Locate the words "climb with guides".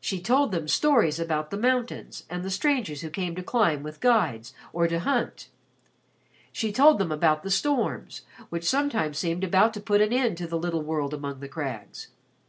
3.44-4.52